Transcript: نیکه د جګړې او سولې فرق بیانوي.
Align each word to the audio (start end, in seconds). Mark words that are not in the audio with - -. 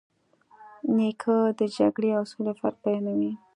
نیکه 0.95 1.37
د 1.59 1.61
جګړې 1.77 2.09
او 2.17 2.23
سولې 2.31 2.53
فرق 2.59 2.75
بیانوي. 2.83 3.31